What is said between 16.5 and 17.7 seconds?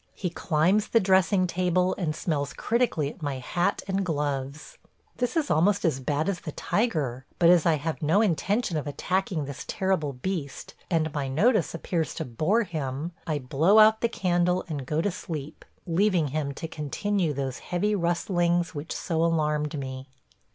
to continue those